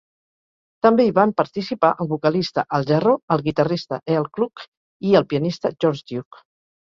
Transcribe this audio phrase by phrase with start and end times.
[0.85, 4.65] També hi van participar el vocalista Al Jarreau, el guitarrista Earl Klugh
[5.11, 6.43] i el pianista George Duke.